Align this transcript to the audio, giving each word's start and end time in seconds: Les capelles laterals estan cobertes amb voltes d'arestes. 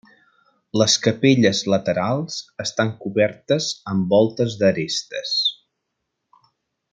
Les 0.81 0.93
capelles 1.07 1.59
laterals 1.73 2.37
estan 2.65 2.95
cobertes 3.03 3.69
amb 3.93 4.09
voltes 4.17 4.57
d'arestes. 4.63 5.37